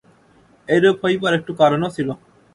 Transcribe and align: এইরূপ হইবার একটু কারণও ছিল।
এইরূপ 0.67 0.97
হইবার 1.03 1.33
একটু 1.39 1.51
কারণও 1.61 1.89
ছিল। 1.95 2.09